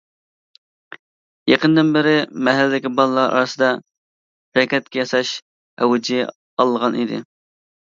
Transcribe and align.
يېقىندىن 1.51 1.91
بىرى 1.97 2.13
مەھەللىدىكى 2.47 2.93
بالىلار 3.01 3.35
ئارىسىدا 3.37 3.69
رەگەتكە 4.61 5.03
ياساش 5.05 5.37
ئەۋجى 5.85 6.21
ئالغان 6.33 7.01
ئىدى. 7.05 7.25